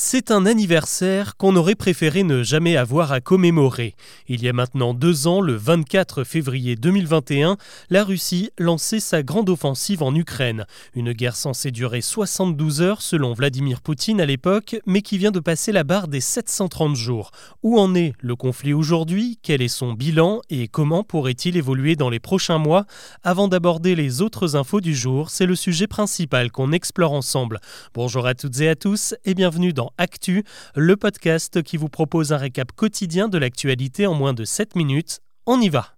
C'est 0.00 0.30
un 0.30 0.46
anniversaire 0.46 1.36
qu'on 1.36 1.56
aurait 1.56 1.74
préféré 1.74 2.22
ne 2.22 2.44
jamais 2.44 2.76
avoir 2.76 3.10
à 3.10 3.20
commémorer. 3.20 3.96
Il 4.28 4.44
y 4.44 4.48
a 4.48 4.52
maintenant 4.52 4.94
deux 4.94 5.26
ans, 5.26 5.40
le 5.40 5.56
24 5.56 6.22
février 6.22 6.76
2021, 6.76 7.56
la 7.90 8.04
Russie 8.04 8.50
lançait 8.60 9.00
sa 9.00 9.24
grande 9.24 9.50
offensive 9.50 10.04
en 10.04 10.14
Ukraine. 10.14 10.66
Une 10.94 11.12
guerre 11.12 11.34
censée 11.34 11.72
durer 11.72 12.00
72 12.00 12.80
heures 12.80 13.02
selon 13.02 13.32
Vladimir 13.32 13.80
Poutine 13.80 14.20
à 14.20 14.24
l'époque, 14.24 14.76
mais 14.86 15.02
qui 15.02 15.18
vient 15.18 15.32
de 15.32 15.40
passer 15.40 15.72
la 15.72 15.82
barre 15.82 16.06
des 16.06 16.20
730 16.20 16.94
jours. 16.94 17.32
Où 17.64 17.80
en 17.80 17.96
est 17.96 18.12
le 18.20 18.36
conflit 18.36 18.74
aujourd'hui? 18.74 19.40
Quel 19.42 19.62
est 19.62 19.66
son 19.66 19.94
bilan? 19.94 20.42
Et 20.48 20.68
comment 20.68 21.02
pourrait-il 21.02 21.56
évoluer 21.56 21.96
dans 21.96 22.08
les 22.08 22.20
prochains 22.20 22.58
mois? 22.58 22.86
Avant 23.24 23.48
d'aborder 23.48 23.96
les 23.96 24.22
autres 24.22 24.54
infos 24.54 24.80
du 24.80 24.94
jour, 24.94 25.30
c'est 25.30 25.44
le 25.44 25.56
sujet 25.56 25.88
principal 25.88 26.52
qu'on 26.52 26.70
explore 26.70 27.12
ensemble. 27.12 27.58
Bonjour 27.94 28.28
à 28.28 28.34
toutes 28.34 28.60
et 28.60 28.68
à 28.68 28.76
tous 28.76 29.16
et 29.24 29.34
bienvenue 29.34 29.72
dans 29.72 29.87
Actu, 29.96 30.44
le 30.74 30.96
podcast 30.96 31.62
qui 31.62 31.76
vous 31.76 31.88
propose 31.88 32.32
un 32.32 32.36
récap 32.36 32.72
quotidien 32.72 33.28
de 33.28 33.38
l'actualité 33.38 34.06
en 34.06 34.14
moins 34.14 34.34
de 34.34 34.44
7 34.44 34.76
minutes. 34.76 35.20
On 35.46 35.60
y 35.60 35.68
va 35.68 35.94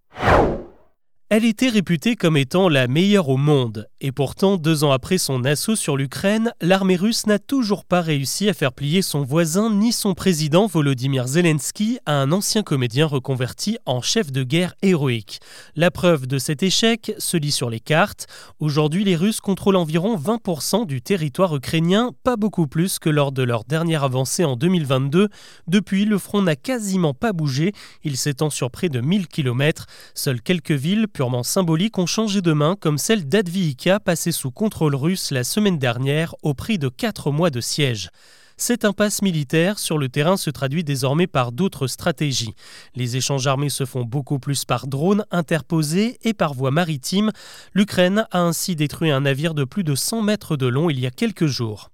elle 1.33 1.45
était 1.45 1.69
réputée 1.69 2.17
comme 2.17 2.37
étant 2.37 2.69
la 2.69 2.89
meilleure 2.89 3.29
au 3.29 3.37
monde, 3.37 3.89
et 4.03 4.13
pourtant, 4.13 4.57
deux 4.57 4.83
ans 4.83 4.93
après 4.93 5.19
son 5.19 5.45
assaut 5.45 5.77
sur 5.77 5.95
l'Ukraine, 5.95 6.55
l'armée 6.63 6.97
russe 6.97 7.27
n'a 7.27 7.39
toujours 7.39 7.85
pas 7.85 8.01
réussi 8.01 8.49
à 8.49 8.55
faire 8.55 8.73
plier 8.73 9.03
son 9.03 9.25
voisin 9.25 9.71
ni 9.71 9.93
son 9.93 10.15
président 10.15 10.67
Volodymyr 10.67 11.27
Zelensky 11.27 11.99
à 12.07 12.15
un 12.15 12.33
ancien 12.33 12.63
comédien 12.63 13.05
reconverti 13.05 13.77
en 13.85 14.01
chef 14.01 14.33
de 14.33 14.43
guerre 14.43 14.75
héroïque. 14.81 15.41
La 15.77 15.91
preuve 15.91 16.27
de 16.27 16.39
cet 16.39 16.63
échec 16.63 17.13
se 17.19 17.37
lit 17.37 17.51
sur 17.51 17.69
les 17.69 17.81
cartes. 17.81 18.27
Aujourd'hui, 18.59 19.05
les 19.05 19.17
Russes 19.17 19.43
contrôlent 19.43 19.77
environ 19.77 20.17
20% 20.17 20.87
du 20.87 21.03
territoire 21.03 21.55
ukrainien, 21.55 22.13
pas 22.23 22.37
beaucoup 22.37 22.67
plus 22.67 22.99
que 22.99 23.11
lors 23.11 23.33
de 23.33 23.43
leur 23.43 23.65
dernière 23.65 24.03
avancée 24.03 24.45
en 24.45 24.57
2022. 24.57 25.29
Depuis, 25.67 26.07
le 26.07 26.17
front 26.17 26.41
n'a 26.41 26.57
quasiment 26.57 27.13
pas 27.13 27.35
bougé, 27.35 27.75
il 28.03 28.17
s'étend 28.17 28.49
sur 28.49 28.71
près 28.71 28.89
de 28.89 29.01
1000 29.01 29.29
km. 29.29 29.85
Seules 30.15 30.41
quelques 30.41 30.71
villes, 30.71 31.07
purement 31.07 31.43
symboliques 31.43 31.99
ont 31.99 32.07
changé 32.07 32.41
de 32.41 32.55
main, 32.55 32.77
comme 32.81 32.97
celle 32.97 33.29
d'Adviika, 33.29 33.90
passée 33.99 34.31
sous 34.31 34.51
contrôle 34.53 34.95
russe 34.95 35.33
la 35.33 35.43
semaine 35.43 35.79
dernière 35.79 36.37
au 36.43 36.55
prix 36.55 36.79
de 36.79 36.89
quatre 36.89 37.33
mois 37.33 37.51
de 37.51 37.61
siège. 37.61 38.11
Cette 38.57 38.85
impasse 38.85 39.23
militaire 39.23 39.79
sur 39.79 39.97
le 39.97 40.11
terrain 40.11 40.37
se 40.37 40.51
traduit 40.51 40.85
désormais 40.85 41.27
par 41.27 41.51
d'autres 41.51 41.87
stratégies. 41.87 42.55
Les 42.95 43.17
échanges 43.17 43.47
armés 43.47 43.71
se 43.71 43.87
font 43.87 44.05
beaucoup 44.05 44.39
plus 44.39 44.67
par 44.67 44.87
drones 44.87 45.25
interposés 45.31 46.19
et 46.25 46.35
par 46.35 46.53
voie 46.53 46.71
maritime. 46.71 47.33
L'Ukraine 47.73 48.27
a 48.31 48.43
ainsi 48.43 48.77
détruit 48.77 49.11
un 49.11 49.23
navire 49.23 49.55
de 49.55 49.65
plus 49.65 49.83
de 49.83 49.95
100 49.95 50.21
mètres 50.21 50.59
de 50.59 50.67
long 50.67 50.91
il 50.91 51.01
y 51.01 51.07
a 51.07 51.11
quelques 51.11 51.47
jours. 51.47 51.91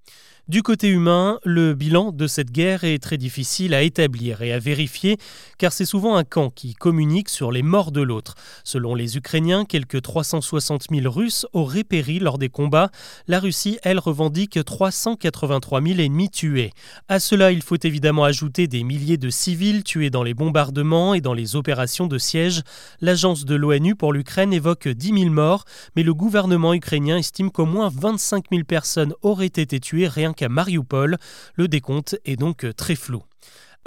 Du 0.48 0.62
côté 0.62 0.86
humain, 0.86 1.40
le 1.42 1.74
bilan 1.74 2.12
de 2.12 2.28
cette 2.28 2.52
guerre 2.52 2.84
est 2.84 3.02
très 3.02 3.18
difficile 3.18 3.74
à 3.74 3.82
établir 3.82 4.42
et 4.42 4.52
à 4.52 4.60
vérifier, 4.60 5.16
car 5.58 5.72
c'est 5.72 5.84
souvent 5.84 6.14
un 6.14 6.22
camp 6.22 6.50
qui 6.50 6.74
communique 6.74 7.30
sur 7.30 7.50
les 7.50 7.64
morts 7.64 7.90
de 7.90 8.00
l'autre. 8.00 8.36
Selon 8.62 8.94
les 8.94 9.16
Ukrainiens, 9.16 9.64
quelques 9.64 10.00
360 10.00 10.86
000 10.88 11.12
Russes 11.12 11.46
auraient 11.52 11.82
péri 11.82 12.20
lors 12.20 12.38
des 12.38 12.48
combats. 12.48 12.92
La 13.26 13.40
Russie, 13.40 13.80
elle, 13.82 13.98
revendique 13.98 14.64
383 14.64 15.82
000 15.82 15.98
ennemis 15.98 16.30
tués. 16.30 16.70
À 17.08 17.18
cela, 17.18 17.50
il 17.50 17.60
faut 17.60 17.82
évidemment 17.82 18.22
ajouter 18.22 18.68
des 18.68 18.84
milliers 18.84 19.18
de 19.18 19.30
civils 19.30 19.82
tués 19.82 20.10
dans 20.10 20.22
les 20.22 20.34
bombardements 20.34 21.14
et 21.14 21.20
dans 21.20 21.34
les 21.34 21.56
opérations 21.56 22.06
de 22.06 22.18
siège. 22.18 22.62
L'agence 23.00 23.46
de 23.46 23.56
l'ONU 23.56 23.96
pour 23.96 24.12
l'Ukraine 24.12 24.52
évoque 24.52 24.86
10 24.86 25.22
000 25.22 25.30
morts, 25.30 25.64
mais 25.96 26.04
le 26.04 26.14
gouvernement 26.14 26.72
ukrainien 26.72 27.16
estime 27.16 27.50
qu'au 27.50 27.66
moins 27.66 27.90
25 27.92 28.44
000 28.52 28.62
personnes 28.62 29.12
auraient 29.22 29.46
été 29.46 29.80
tuées 29.80 30.06
rien 30.06 30.34
qu'à 30.36 30.48
Mariupol. 30.48 31.16
Le 31.54 31.68
décompte 31.68 32.20
est 32.24 32.36
donc 32.36 32.66
très 32.76 32.94
flou. 32.94 33.24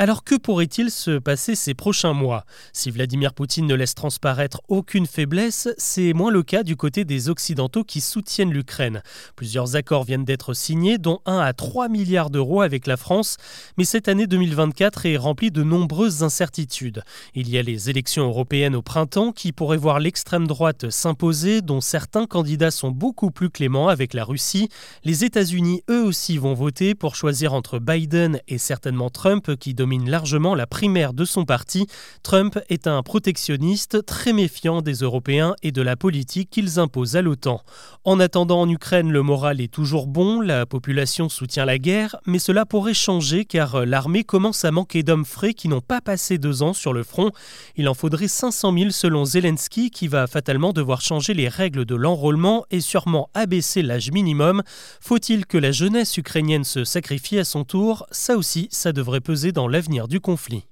Alors 0.02 0.24
que 0.24 0.36
pourrait-il 0.36 0.92
se 0.92 1.20
passer 1.20 1.56
ces 1.56 1.74
prochains 1.74 2.14
mois? 2.14 2.46
Si 2.72 2.90
Vladimir 2.90 3.34
Poutine 3.34 3.68
ne 3.68 3.76
laisse 3.76 3.96
transparaître 3.96 4.62
aucune 4.70 5.06
faiblesse, 5.06 5.68
c'est 5.78 6.14
moins 6.14 6.32
le 6.32 6.42
cas 6.42 6.64
du 6.64 6.78
côté 6.78 7.04
des 7.04 7.28
Occidentaux 7.28 7.84
qui 7.84 8.00
soutiennent 8.00 8.54
l'Ukraine. 8.54 9.04
Plusieurs 9.36 9.76
accords 9.76 10.06
viennent 10.06 10.24
d'être 10.24 10.54
signés, 10.54 11.00
dont 11.00 11.20
un 11.26 11.40
à 11.40 11.52
3 11.52 11.90
milliards 11.90 12.30
d'euros 12.30 12.62
avec 12.62 12.88
la 12.88 12.96
France, 12.96 13.36
mais 13.78 13.84
cette 13.84 14.08
année 14.08 14.26
2024 14.26 15.06
est 15.06 15.18
remplie 15.18 15.52
de 15.52 15.64
nombreuses 15.64 16.24
incertitudes. 16.24 17.04
Il 17.36 17.50
y 17.50 17.58
a 17.58 17.62
les 17.62 17.90
élections 17.90 18.26
européennes 18.26 18.78
au 18.78 18.82
printemps 18.82 19.34
qui 19.34 19.52
pourraient 19.52 19.76
voir 19.76 20.00
l'extrême 20.00 20.48
droite 20.48 20.90
s'imposer, 20.92 21.62
dont 21.62 21.82
certains 21.82 22.26
candidats 22.26 22.72
sont 22.72 22.92
beaucoup 22.92 23.32
plus 23.32 23.50
cléments 23.50 23.90
avec 23.90 24.14
la 24.14 24.24
Russie. 24.24 24.70
Les 25.04 25.26
États-Unis, 25.26 25.84
eux 25.90 26.06
aussi, 26.06 26.38
vont 26.38 26.54
voter 26.54 26.96
pour 26.96 27.16
choisir 27.16 27.54
entre 27.54 27.80
Biden 27.80 28.40
et 28.48 28.58
certainement 28.58 29.10
Trump 29.10 29.58
qui 29.58 29.74
domine 29.74 29.89
largement 29.98 30.56
la 30.56 30.68
primaire 30.68 31.14
de 31.14 31.26
son 31.26 31.46
parti, 31.46 31.88
Trump 32.22 32.60
est 32.70 32.86
un 32.86 33.02
protectionniste 33.02 34.06
très 34.06 34.34
méfiant 34.34 34.82
des 34.82 34.94
Européens 34.94 35.56
et 35.64 35.72
de 35.72 35.82
la 35.82 35.96
politique 35.96 36.50
qu'ils 36.50 36.80
imposent 36.80 37.16
à 37.16 37.22
l'OTAN. 37.22 37.62
En 38.04 38.20
attendant, 38.20 38.62
en 38.62 38.70
Ukraine, 38.70 39.12
le 39.12 39.22
moral 39.22 39.62
est 39.62 39.72
toujours 39.72 40.08
bon, 40.08 40.42
la 40.42 40.66
population 40.66 41.30
soutient 41.30 41.66
la 41.66 41.78
guerre, 41.78 42.16
mais 42.26 42.40
cela 42.40 42.66
pourrait 42.66 42.94
changer 42.94 43.46
car 43.46 43.86
l'armée 43.86 44.24
commence 44.24 44.66
à 44.66 44.72
manquer 44.72 45.04
d'hommes 45.04 45.26
frais 45.26 45.54
qui 45.54 45.68
n'ont 45.68 45.82
pas 45.82 46.02
passé 46.02 46.38
deux 46.38 46.62
ans 46.62 46.74
sur 46.74 46.94
le 46.94 47.04
front. 47.04 47.32
Il 47.76 47.88
en 47.90 47.94
faudrait 47.94 48.28
500 48.28 48.74
000 48.78 48.90
selon 48.92 49.26
Zelensky 49.26 49.90
qui 49.92 50.08
va 50.08 50.28
fatalement 50.28 50.74
devoir 50.74 51.02
changer 51.02 51.34
les 51.34 51.48
règles 51.48 51.86
de 51.86 51.96
l'enrôlement 51.96 52.66
et 52.72 52.82
sûrement 52.82 53.30
abaisser 53.34 53.82
l'âge 53.82 54.12
minimum. 54.12 54.62
Faut-il 55.02 55.46
que 55.46 55.58
la 55.58 55.72
jeunesse 55.72 56.18
ukrainienne 56.18 56.64
se 56.64 56.84
sacrifie 56.84 57.40
à 57.40 57.44
son 57.44 57.64
tour? 57.64 58.06
Ça 58.12 58.38
aussi, 58.38 58.68
ça 58.72 58.92
devrait 58.92 59.22
peser 59.22 59.52
dans 59.52 59.68
la 59.68 59.79
l'avenir 59.80 60.10
du 60.10 60.20
conflit. 60.20 60.68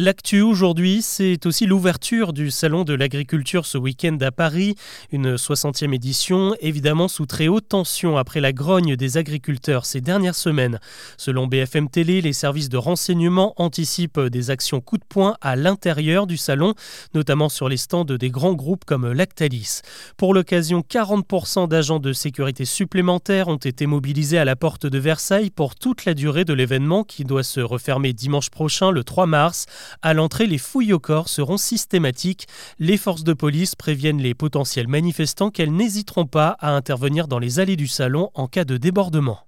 L'actu 0.00 0.42
aujourd'hui, 0.42 1.02
c'est 1.02 1.44
aussi 1.44 1.66
l'ouverture 1.66 2.32
du 2.32 2.52
Salon 2.52 2.84
de 2.84 2.94
l'agriculture 2.94 3.66
ce 3.66 3.78
week-end 3.78 4.16
à 4.20 4.30
Paris, 4.30 4.76
une 5.10 5.34
60e 5.34 5.92
édition, 5.92 6.54
évidemment 6.60 7.08
sous 7.08 7.26
très 7.26 7.48
haute 7.48 7.70
tension 7.70 8.16
après 8.16 8.40
la 8.40 8.52
grogne 8.52 8.94
des 8.94 9.16
agriculteurs 9.16 9.86
ces 9.86 10.00
dernières 10.00 10.36
semaines. 10.36 10.78
Selon 11.16 11.48
BFM 11.48 11.88
Télé, 11.88 12.20
les 12.20 12.32
services 12.32 12.68
de 12.68 12.76
renseignement 12.76 13.54
anticipent 13.56 14.20
des 14.20 14.50
actions 14.50 14.80
coup 14.80 14.98
de 14.98 15.04
poing 15.08 15.36
à 15.40 15.56
l'intérieur 15.56 16.28
du 16.28 16.36
salon, 16.36 16.74
notamment 17.12 17.48
sur 17.48 17.68
les 17.68 17.76
stands 17.76 18.04
des 18.04 18.30
grands 18.30 18.54
groupes 18.54 18.84
comme 18.84 19.10
Lactalis. 19.10 19.80
Pour 20.16 20.32
l'occasion, 20.32 20.84
40% 20.88 21.66
d'agents 21.66 21.98
de 21.98 22.12
sécurité 22.12 22.66
supplémentaires 22.66 23.48
ont 23.48 23.56
été 23.56 23.86
mobilisés 23.86 24.38
à 24.38 24.44
la 24.44 24.54
porte 24.54 24.86
de 24.86 24.98
Versailles 24.98 25.50
pour 25.50 25.74
toute 25.74 26.04
la 26.04 26.14
durée 26.14 26.44
de 26.44 26.54
l'événement 26.54 27.02
qui 27.02 27.24
doit 27.24 27.42
se 27.42 27.58
refermer 27.58 28.12
dimanche 28.12 28.50
prochain, 28.50 28.92
le 28.92 29.02
3 29.02 29.26
mars. 29.26 29.66
À 30.02 30.14
l'entrée, 30.14 30.46
les 30.46 30.58
fouilles 30.58 30.92
au 30.92 30.98
corps 30.98 31.28
seront 31.28 31.56
systématiques. 31.56 32.46
Les 32.78 32.96
forces 32.96 33.24
de 33.24 33.32
police 33.32 33.74
préviennent 33.74 34.22
les 34.22 34.34
potentiels 34.34 34.88
manifestants 34.88 35.50
qu'elles 35.50 35.74
n'hésiteront 35.74 36.26
pas 36.26 36.56
à 36.60 36.70
intervenir 36.70 37.28
dans 37.28 37.38
les 37.38 37.60
allées 37.60 37.76
du 37.76 37.88
salon 37.88 38.30
en 38.34 38.46
cas 38.46 38.64
de 38.64 38.76
débordement. 38.76 39.47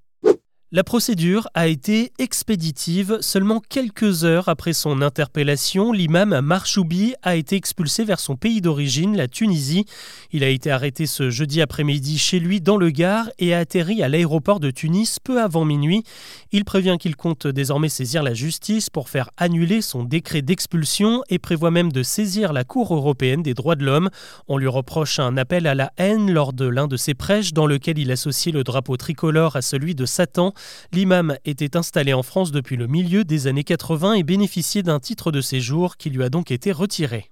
La 0.73 0.85
procédure 0.85 1.49
a 1.55 1.67
été 1.67 2.13
expéditive. 2.21 3.19
Seulement 3.23 3.59
quelques 3.59 4.23
heures 4.23 4.49
après 4.49 4.73
son 4.73 5.03
interpellation, 5.03 5.91
l'imam 5.91 6.41
Marchoubi 6.43 7.15
a 7.25 7.35
été 7.35 7.57
expulsé 7.57 8.05
vers 8.05 8.21
son 8.21 8.37
pays 8.37 8.61
d'origine, 8.61 9.17
la 9.17 9.27
Tunisie. 9.27 9.85
Il 10.31 10.45
a 10.45 10.49
été 10.49 10.71
arrêté 10.71 11.07
ce 11.07 11.29
jeudi 11.29 11.61
après-midi 11.61 12.19
chez 12.19 12.39
lui 12.39 12.61
dans 12.61 12.77
le 12.77 12.91
Gard 12.91 13.29
et 13.41 13.53
a 13.53 13.59
atterri 13.59 14.01
à 14.05 14.09
l'aéroport 14.09 14.61
de 14.61 14.71
Tunis 14.71 15.19
peu 15.19 15.43
avant 15.43 15.65
minuit. 15.65 16.05
Il 16.53 16.65
prévient 16.65 16.99
qu'il 17.01 17.17
compte 17.17 17.49
désormais 17.49 17.89
saisir 17.89 18.23
la 18.23 18.35
justice 18.35 18.91
pour 18.91 19.09
faire 19.09 19.31
annuler 19.39 19.81
son 19.81 20.05
décret 20.05 20.41
d'expulsion 20.41 21.25
et 21.31 21.41
prévoit 21.41 21.73
même 21.73 21.91
de 21.91 22.05
saisir 22.05 22.53
la 22.53 22.63
Cour 22.63 22.95
européenne 22.95 23.43
des 23.43 23.55
droits 23.55 23.75
de 23.75 23.85
l'homme. 23.85 24.09
On 24.47 24.57
lui 24.57 24.69
reproche 24.69 25.19
un 25.19 25.37
appel 25.37 25.67
à 25.67 25.75
la 25.75 25.91
haine 25.97 26.31
lors 26.31 26.53
de 26.53 26.67
l'un 26.67 26.87
de 26.87 26.97
ses 26.97 27.15
prêches 27.15 27.55
dans 27.55 27.67
lequel 27.67 27.99
il 27.99 28.13
associait 28.13 28.53
le 28.53 28.63
drapeau 28.63 28.97
tricolore 28.97 29.57
à 29.57 29.63
celui 29.63 29.97
de 29.97 30.07
Satan. 30.07 30.55
L'imam 30.93 31.37
était 31.45 31.77
installé 31.77 32.13
en 32.13 32.23
France 32.23 32.53
depuis 32.53 32.77
le 32.77 32.87
milieu 32.87 33.25
des 33.25 33.47
années 33.47 33.65
80 33.65 34.15
et 34.15 34.23
bénéficiait 34.23 34.83
d'un 34.83 35.01
titre 35.01 35.33
de 35.33 35.41
séjour 35.41 35.97
qui 35.97 36.11
lui 36.11 36.23
a 36.23 36.29
donc 36.29 36.51
été 36.51 36.73
retiré. 36.73 37.30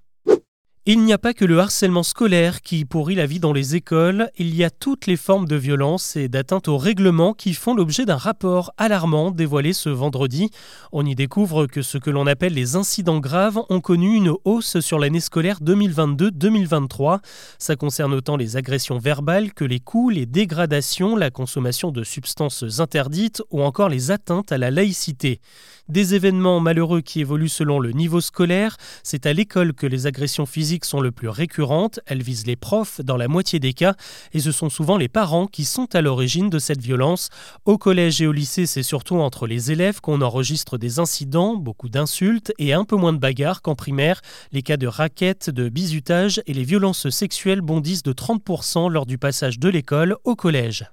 Il 0.85 1.03
n'y 1.03 1.11
a 1.11 1.17
pas 1.17 1.33
que 1.33 1.43
le 1.43 1.59
harcèlement 1.59 2.03
scolaire 2.03 2.61
qui 2.61 2.85
pourrit 2.85 3.13
la 3.13 3.25
vie 3.25 3.41
dans 3.41 3.51
les 3.51 3.75
écoles, 3.75 4.31
il 4.37 4.55
y 4.55 4.63
a 4.63 4.69
toutes 4.69 5.07
les 5.07 5.17
formes 5.17 5.45
de 5.45 5.57
violence 5.57 6.15
et 6.15 6.29
d'atteinte 6.29 6.69
au 6.69 6.77
règlement 6.77 7.33
qui 7.33 7.53
font 7.53 7.75
l'objet 7.75 8.05
d'un 8.05 8.15
rapport 8.15 8.71
alarmant 8.77 9.29
dévoilé 9.31 9.73
ce 9.73 9.89
vendredi. 9.89 10.49
On 10.93 11.05
y 11.05 11.15
découvre 11.15 11.67
que 11.67 11.81
ce 11.81 11.97
que 11.97 12.09
l'on 12.09 12.25
appelle 12.27 12.53
les 12.53 12.77
incidents 12.77 13.19
graves 13.19 13.59
ont 13.69 13.81
connu 13.81 14.15
une 14.15 14.33
hausse 14.45 14.79
sur 14.79 14.99
l'année 14.99 15.19
scolaire 15.19 15.59
2022-2023. 15.61 17.19
Ça 17.59 17.75
concerne 17.75 18.13
autant 18.13 18.37
les 18.37 18.55
agressions 18.55 18.99
verbales 18.99 19.53
que 19.53 19.65
les 19.65 19.81
coups, 19.81 20.15
les 20.15 20.25
dégradations, 20.25 21.17
la 21.17 21.29
consommation 21.29 21.91
de 21.91 22.05
substances 22.05 22.79
interdites 22.79 23.43
ou 23.51 23.63
encore 23.63 23.89
les 23.89 24.11
atteintes 24.11 24.53
à 24.53 24.57
la 24.57 24.71
laïcité. 24.71 25.41
Des 25.89 26.13
événements 26.13 26.59
malheureux 26.59 27.01
qui 27.01 27.19
évoluent 27.19 27.49
selon 27.49 27.79
le 27.79 27.91
niveau 27.91 28.21
scolaire, 28.21 28.77
c'est 29.01 29.25
à 29.25 29.33
l'école 29.33 29.73
que 29.73 29.87
les 29.87 30.05
agressions 30.05 30.45
physiques 30.45 30.68
sont 30.83 31.01
le 31.01 31.11
plus 31.11 31.29
récurrentes, 31.29 31.99
elles 32.05 32.21
visent 32.21 32.45
les 32.45 32.55
profs 32.55 33.01
dans 33.01 33.17
la 33.17 33.27
moitié 33.27 33.59
des 33.59 33.73
cas, 33.73 33.95
et 34.33 34.39
ce 34.39 34.51
sont 34.51 34.69
souvent 34.69 34.97
les 34.97 35.07
parents 35.07 35.47
qui 35.47 35.65
sont 35.65 35.93
à 35.95 36.01
l'origine 36.01 36.49
de 36.49 36.59
cette 36.59 36.81
violence. 36.81 37.29
Au 37.65 37.77
collège 37.77 38.21
et 38.21 38.27
au 38.27 38.31
lycée, 38.31 38.65
c'est 38.65 38.83
surtout 38.83 39.17
entre 39.17 39.47
les 39.47 39.71
élèves 39.71 40.01
qu'on 40.01 40.21
enregistre 40.21 40.77
des 40.77 40.99
incidents, 40.99 41.55
beaucoup 41.55 41.89
d'insultes 41.89 42.53
et 42.59 42.73
un 42.73 42.85
peu 42.85 42.95
moins 42.95 43.13
de 43.13 43.17
bagarres 43.17 43.61
qu'en 43.61 43.75
primaire. 43.75 44.21
Les 44.51 44.61
cas 44.61 44.77
de 44.77 44.87
raquettes, 44.87 45.49
de 45.49 45.69
bizutage 45.69 46.41
et 46.45 46.53
les 46.53 46.63
violences 46.63 47.09
sexuelles 47.09 47.61
bondissent 47.61 48.03
de 48.03 48.13
30% 48.13 48.89
lors 48.89 49.05
du 49.05 49.17
passage 49.17 49.59
de 49.59 49.69
l'école 49.69 50.17
au 50.23 50.35
collège. 50.35 50.85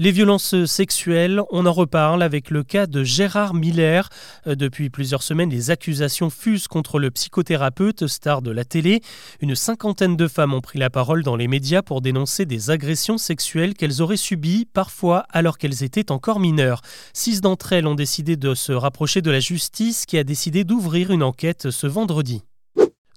Les 0.00 0.12
violences 0.12 0.64
sexuelles, 0.64 1.42
on 1.50 1.66
en 1.66 1.72
reparle 1.72 2.22
avec 2.22 2.50
le 2.50 2.62
cas 2.62 2.86
de 2.86 3.02
Gérard 3.02 3.52
Miller. 3.52 4.08
Euh, 4.46 4.54
depuis 4.54 4.90
plusieurs 4.90 5.24
semaines, 5.24 5.50
les 5.50 5.72
accusations 5.72 6.30
fusent 6.30 6.68
contre 6.68 7.00
le 7.00 7.10
psychothérapeute 7.10 8.06
star 8.06 8.40
de 8.40 8.52
la 8.52 8.64
télé. 8.64 9.00
Une 9.40 9.56
cinquantaine 9.56 10.16
de 10.16 10.28
femmes 10.28 10.54
ont 10.54 10.60
pris 10.60 10.78
la 10.78 10.88
parole 10.88 11.24
dans 11.24 11.34
les 11.34 11.48
médias 11.48 11.82
pour 11.82 12.00
dénoncer 12.00 12.46
des 12.46 12.70
agressions 12.70 13.18
sexuelles 13.18 13.74
qu'elles 13.74 14.00
auraient 14.00 14.16
subies, 14.16 14.66
parfois 14.72 15.26
alors 15.30 15.58
qu'elles 15.58 15.82
étaient 15.82 16.12
encore 16.12 16.38
mineures. 16.38 16.82
Six 17.12 17.40
d'entre 17.40 17.72
elles 17.72 17.88
ont 17.88 17.96
décidé 17.96 18.36
de 18.36 18.54
se 18.54 18.70
rapprocher 18.70 19.20
de 19.20 19.32
la 19.32 19.40
justice 19.40 20.06
qui 20.06 20.16
a 20.16 20.22
décidé 20.22 20.62
d'ouvrir 20.62 21.10
une 21.10 21.24
enquête 21.24 21.72
ce 21.72 21.88
vendredi. 21.88 22.44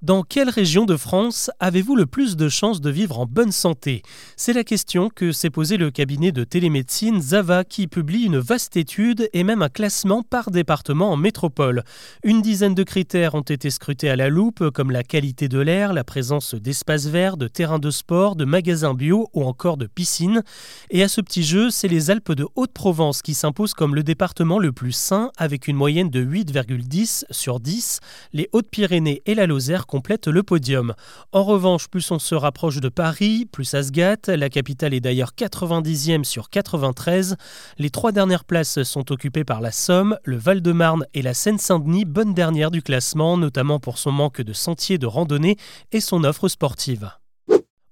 Dans 0.02 0.24
quelle 0.24 0.50
région 0.50 0.86
de 0.86 0.98
France 0.98 1.52
avez-vous 1.60 1.96
le 1.96 2.08
plus 2.08 2.36
de 2.36 2.50
chances 2.50 2.82
de 2.82 2.90
vivre 2.90 3.20
en 3.20 3.28
bonne 3.28 3.52
santé? 3.52 4.02
C'est 4.36 4.52
la 4.52 4.64
question 4.64 5.12
que 5.14 5.32
s'est 5.32 5.52
posée 5.52 5.78
le 5.78 5.92
cabinet 5.92 6.32
de 6.32 6.44
télémédecine 6.44 7.22
Zava 7.22 7.64
qui 7.64 7.86
publie 7.86 8.24
une 8.24 8.40
vaste 8.40 8.78
étude 8.78 9.30
et 9.32 9.44
même 9.44 9.62
un 9.62 9.70
classement 9.70 10.24
par 10.24 10.50
département 10.50 11.12
en 11.12 11.18
métropole. 11.18 11.84
Une 12.24 12.42
dizaine 12.42 12.74
de 12.74 12.82
critères 12.82 13.36
ont 13.36 13.42
été 13.42 13.70
scrutés 13.70 14.10
à 14.10 14.16
la 14.16 14.30
loupe 14.30 14.72
comme 14.72 14.90
la 14.90 15.04
qualité 15.04 15.48
de 15.48 15.60
l'air, 15.60 15.94
la 15.94 16.04
présence 16.04 16.56
d'espaces 16.56 17.06
verts, 17.06 17.38
de 17.38 17.48
terrains 17.48 17.78
de 17.78 17.92
sport, 17.92 18.36
de 18.36 18.46
magasins 18.46 18.96
bio 18.96 19.30
ou 19.36 19.44
encore 19.44 19.78
de 19.78 19.86
piscines. 19.86 20.42
Et 20.90 21.04
à 21.04 21.10
ce 21.10 21.22
petit 21.22 21.44
jeu, 21.44 21.70
c'est 21.70 21.88
les 21.88 22.10
Alpes 22.10 22.32
de 22.32 22.48
Haute-Provence 22.56 23.22
qui 23.22 23.36
s'imposent 23.36 23.76
comme 23.76 23.94
le 23.94 24.02
département 24.02 24.58
le 24.58 24.72
plus 24.72 24.94
sain 24.94 25.30
avec 25.38 25.68
une 25.68 25.76
moyenne 25.76 26.10
de 26.10 26.26
8,10 26.26 27.26
sur 27.30 27.60
10. 27.60 28.00
Les 28.34 28.50
Hautes-Pyrénées 28.52 29.22
et 29.28 29.36
la 29.36 29.46
Lozère 29.46 29.86
complète 29.92 30.28
le 30.28 30.42
podium. 30.42 30.94
En 31.34 31.44
revanche, 31.44 31.90
plus 31.90 32.10
on 32.12 32.18
se 32.18 32.34
rapproche 32.34 32.80
de 32.80 32.88
Paris, 32.88 33.46
plus 33.52 33.66
ça 33.66 33.84
se 33.84 33.92
gâte. 33.92 34.30
La 34.30 34.50
capitale 34.50 34.94
est 34.94 35.02
d'ailleurs 35.02 35.34
90e 35.38 36.24
sur 36.24 36.50
93. 36.50 37.36
Les 37.78 37.90
trois 37.90 38.14
dernières 38.14 38.46
places 38.46 38.84
sont 38.84 39.12
occupées 39.12 39.44
par 39.44 39.60
la 39.60 39.72
Somme, 39.72 40.18
le 40.24 40.38
Val-de-Marne 40.38 41.06
et 41.14 41.22
la 41.22 41.34
Seine-Saint-Denis, 41.34 42.06
bonne 42.06 42.34
dernière 42.34 42.72
du 42.72 42.82
classement, 42.82 43.36
notamment 43.38 43.80
pour 43.80 43.98
son 43.98 44.14
manque 44.14 44.42
de 44.42 44.54
sentiers 44.54 44.98
de 44.98 45.08
randonnée 45.08 45.58
et 45.92 46.00
son 46.00 46.24
offre 46.24 46.48
sportive. 46.48 47.12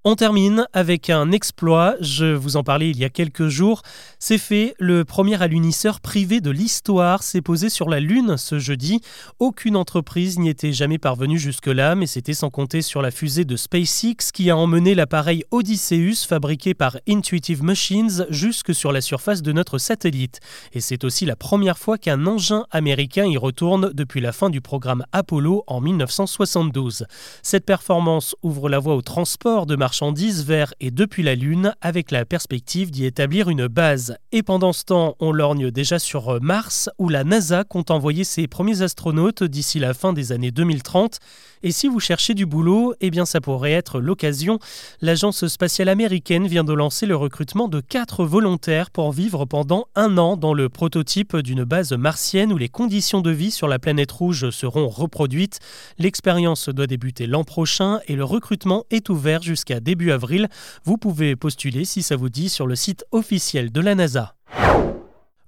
On 0.06 0.16
termine 0.16 0.66
avec 0.72 1.10
un 1.10 1.30
exploit, 1.34 1.98
je 2.00 2.34
vous 2.34 2.56
en 2.56 2.64
parlais 2.64 2.90
il 2.90 2.98
y 2.98 3.04
a 3.04 3.10
quelques 3.10 3.50
jours. 3.50 3.82
C'est 4.18 4.38
fait, 4.38 4.74
le 4.80 5.04
premier 5.04 5.42
alunisseur 5.42 6.00
privé 6.00 6.40
de 6.40 6.52
l'histoire 6.52 7.22
s'est 7.22 7.42
posé 7.42 7.70
sur 7.70 7.90
la 7.90 8.00
Lune 8.00 8.38
ce 8.38 8.60
jeudi. 8.60 9.02
Aucune 9.40 9.76
entreprise 9.76 10.40
n'y 10.40 10.48
était 10.48 10.72
jamais 10.72 11.00
parvenue 11.00 11.38
jusque-là, 11.38 11.96
mais 11.96 12.08
c'était 12.08 12.34
sans 12.34 12.50
compter 12.50 12.82
sur 12.82 13.02
la 13.02 13.12
fusée 13.12 13.44
de 13.44 13.58
SpaceX 13.58 14.32
qui 14.34 14.50
a 14.50 14.56
emmené 14.56 14.96
l'appareil 14.96 15.44
Odysseus 15.52 16.26
fabriqué 16.26 16.74
par 16.74 16.96
Intuitive 17.06 17.62
Machines 17.62 18.26
jusque 18.30 18.74
sur 18.74 18.94
la 18.94 19.02
surface 19.02 19.42
de 19.42 19.52
notre 19.52 19.80
satellite. 19.80 20.40
Et 20.72 20.80
c'est 20.80 21.04
aussi 21.04 21.26
la 21.26 21.36
première 21.36 21.78
fois 21.78 21.98
qu'un 21.98 22.26
engin 22.26 22.66
américain 22.72 23.26
y 23.26 23.36
retourne 23.36 23.92
depuis 23.94 24.22
la 24.22 24.32
fin 24.32 24.50
du 24.50 24.62
programme 24.62 25.04
Apollo 25.12 25.66
en 25.68 25.82
1972. 25.82 27.06
Cette 27.44 27.66
performance 27.66 28.34
ouvre 28.44 28.70
la 28.70 28.80
voie 28.80 28.96
au 28.96 29.02
transport 29.02 29.66
de 29.66 29.76
marchandises 29.90 30.46
vers 30.46 30.72
et 30.80 30.92
depuis 30.92 31.24
la 31.24 31.34
Lune 31.34 31.74
avec 31.82 32.12
la 32.12 32.24
perspective 32.24 32.92
d'y 32.92 33.06
établir 33.06 33.50
une 33.50 33.66
base. 33.66 34.18
Et 34.32 34.44
pendant 34.44 34.72
ce 34.72 34.84
temps, 34.84 35.16
on 35.20 35.32
lorgne 35.32 35.72
déjà 35.72 35.98
sur 35.98 36.40
Mars 36.44 36.92
où 37.00 37.10
la 37.10 37.24
NASA 37.24 37.64
compte 37.64 37.90
envoyer 37.90 38.24
ses 38.24 38.46
premiers 38.46 38.84
astronautes 38.84 39.44
d'ici 39.44 39.80
la 39.80 39.96
fin 39.96 40.14
des 40.14 40.32
années 40.32 40.52
2030. 40.52 41.18
Et 41.64 41.72
si 41.72 41.88
vous 41.88 42.00
cherchez 42.00 42.36
du 42.36 42.46
boulot, 42.46 42.94
eh 43.02 43.10
bien 43.10 43.26
ça 43.26 43.42
pourrait 43.42 43.72
être 43.72 44.00
l'occasion. 44.00 44.60
L'agence 45.02 45.48
spatiale 45.48 45.90
américaine 45.90 46.48
vient 46.48 46.64
de 46.64 46.72
lancer 46.72 47.08
le 47.08 47.16
recrutement 47.16 47.68
de 47.68 47.82
quatre 47.82 48.24
volontaires 48.24 48.92
pour 48.92 49.12
vivre 49.12 49.46
pendant 49.46 49.88
un 49.96 50.20
an 50.20 50.38
dans 50.38 50.54
le 50.54 50.70
prototype 50.70 51.36
d'une 51.36 51.64
base 51.64 51.94
martienne 51.94 52.54
où 52.54 52.58
les 52.58 52.70
conditions 52.70 53.22
de 53.22 53.32
vie 53.32 53.52
sur 53.52 53.68
la 53.68 53.80
planète 53.80 54.12
rouge 54.12 54.52
seront 54.52 54.88
reproduites. 54.88 55.60
L'expérience 55.98 56.70
doit 56.70 56.88
débuter 56.88 57.26
l'an 57.26 57.44
prochain 57.44 58.00
et 58.08 58.16
le 58.16 58.24
recrutement 58.24 58.86
est 58.92 59.10
ouvert 59.10 59.42
début 59.80 60.12
avril. 60.12 60.48
Vous 60.84 60.98
pouvez 60.98 61.36
postuler 61.36 61.86
si 61.86 62.04
ça 62.04 62.16
vous 62.16 62.30
dit 62.30 62.50
sur 62.50 62.68
le 62.68 62.76
site 62.76 63.06
officiel 63.12 63.72
de 63.72 63.82
la 63.82 63.96
NASA. 63.96 64.36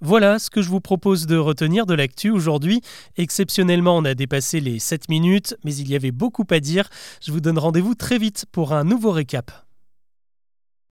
Voilà 0.04 0.40
ce 0.40 0.50
que 0.50 0.64
je 0.64 0.70
vous 0.70 0.82
propose 0.82 1.28
de 1.28 1.38
retenir 1.38 1.86
de 1.86 1.94
l'actu 1.94 2.32
aujourd'hui. 2.32 2.82
Exceptionnellement, 3.18 3.98
on 3.98 4.06
a 4.06 4.16
dépassé 4.16 4.60
les 4.60 4.80
7 4.80 5.10
minutes, 5.10 5.56
mais 5.64 5.76
il 5.76 5.90
y 5.90 5.96
avait 5.96 6.12
beaucoup 6.12 6.46
à 6.50 6.60
dire. 6.60 6.90
Je 7.24 7.32
vous 7.32 7.40
donne 7.40 7.60
rendez-vous 7.60 7.94
très 7.94 8.18
vite 8.18 8.46
pour 8.52 8.74
un 8.74 8.84
nouveau 8.84 9.12
récap. 9.12 9.52